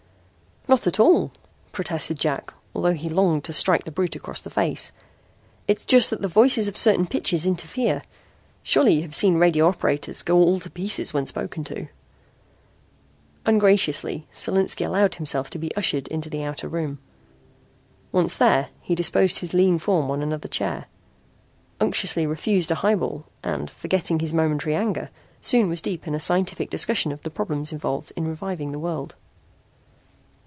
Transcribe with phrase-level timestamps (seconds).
[0.67, 1.31] "Not at all,"
[1.73, 4.91] protested Jack, although he longed to strike the brute across the face.
[5.67, 8.03] "It's just that voices of certain pitches interfere.
[8.63, 11.87] Surely you have seen radio operators go all to pieces when spoken to."
[13.45, 16.99] Ungraciously Solinski allowed himself to be ushered into the outer room.
[18.13, 20.85] Once there he disposed his lean form on another chair,
[21.81, 25.09] unctuously refused a highball, and, forgetting his momentary anger,
[25.41, 29.15] soon was deep in a scientific discussion of the problems involved in revivifying the world.